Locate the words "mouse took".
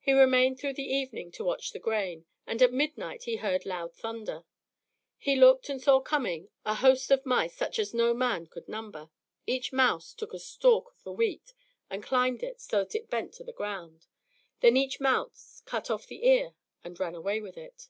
9.72-10.34